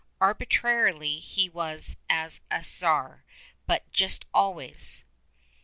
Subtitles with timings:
[0.19, 3.23] Arbitrary he was as a czar,
[3.67, 5.03] but just always!